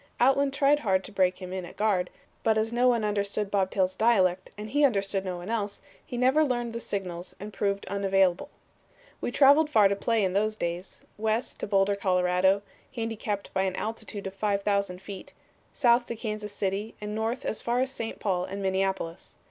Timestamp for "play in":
9.95-10.33